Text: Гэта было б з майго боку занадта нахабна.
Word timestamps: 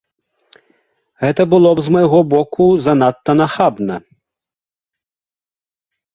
Гэта 1.23 1.41
было 1.51 1.69
б 1.79 1.83
з 1.87 1.93
майго 1.97 2.19
боку 2.33 2.65
занадта 2.87 3.31
нахабна. 3.39 4.01